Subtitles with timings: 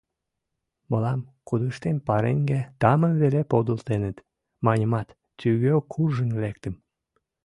[0.89, 4.17] —Мылам кудыштем пареҥге тамым веле подылтеныт,—
[4.65, 5.07] маньымат,
[5.39, 6.75] тӱгӧ куржын лектым.